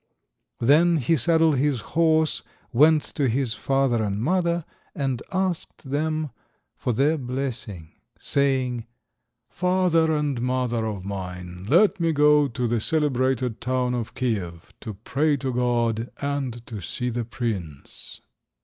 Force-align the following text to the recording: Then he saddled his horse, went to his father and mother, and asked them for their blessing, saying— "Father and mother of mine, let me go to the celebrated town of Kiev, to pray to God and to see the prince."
Then 0.59 0.97
he 0.97 1.15
saddled 1.15 1.57
his 1.57 1.81
horse, 1.93 2.41
went 2.73 3.03
to 3.13 3.29
his 3.29 3.53
father 3.53 4.01
and 4.03 4.19
mother, 4.19 4.65
and 4.95 5.21
asked 5.31 5.91
them 5.91 6.31
for 6.75 6.91
their 6.91 7.19
blessing, 7.19 7.91
saying— 8.17 8.87
"Father 9.47 10.11
and 10.11 10.41
mother 10.41 10.87
of 10.87 11.05
mine, 11.05 11.67
let 11.69 11.99
me 11.99 12.13
go 12.13 12.47
to 12.47 12.65
the 12.65 12.79
celebrated 12.79 13.61
town 13.61 13.93
of 13.93 14.15
Kiev, 14.15 14.73
to 14.79 14.95
pray 14.95 15.37
to 15.37 15.53
God 15.53 16.09
and 16.17 16.65
to 16.65 16.81
see 16.81 17.09
the 17.09 17.23
prince." 17.23 18.21